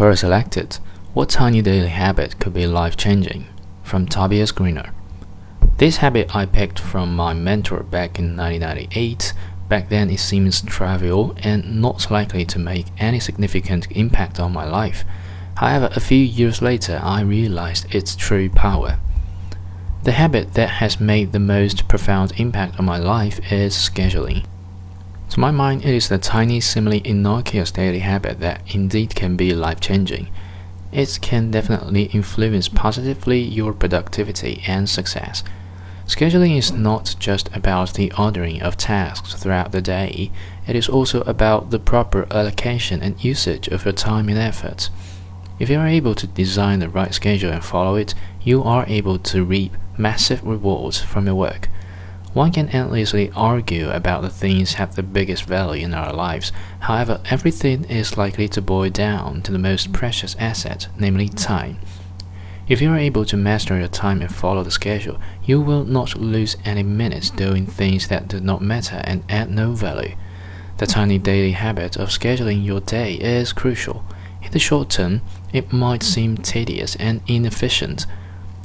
[0.00, 0.78] Query selected.
[1.12, 3.44] What tiny daily habit could be life changing?
[3.82, 4.94] From Tobias Greener.
[5.76, 9.34] This habit I picked from my mentor back in 1998.
[9.68, 14.64] Back then, it seems trivial and not likely to make any significant impact on my
[14.64, 15.04] life.
[15.56, 18.98] However, a few years later, I realized its true power.
[20.04, 24.46] The habit that has made the most profound impact on my life is scheduling.
[25.30, 29.54] To my mind, it is the tiny, seemingly innocuous daily habit that indeed can be
[29.54, 30.28] life changing.
[30.90, 35.44] It can definitely influence positively your productivity and success.
[36.04, 40.32] Scheduling is not just about the ordering of tasks throughout the day,
[40.66, 44.90] it is also about the proper allocation and usage of your time and effort.
[45.60, 49.20] If you are able to design the right schedule and follow it, you are able
[49.20, 51.68] to reap massive rewards from your work.
[52.32, 56.52] One can endlessly argue about the things have the biggest value in our lives.
[56.80, 61.78] However, everything is likely to boil down to the most precious asset, namely time.
[62.68, 66.16] If you are able to master your time and follow the schedule, you will not
[66.16, 70.14] lose any minutes doing things that do not matter and add no value.
[70.76, 74.04] The tiny daily habit of scheduling your day is crucial.
[74.40, 78.06] In the short term, it might seem tedious and inefficient.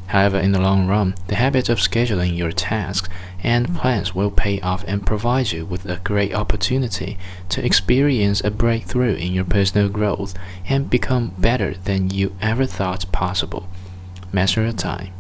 [0.08, 3.10] However, in the long run, the habit of scheduling your tasks
[3.46, 7.16] and plans will pay off and provide you with a great opportunity
[7.48, 10.34] to experience a breakthrough in your personal growth
[10.68, 13.70] and become better than you ever thought possible.
[14.34, 15.14] Master your time.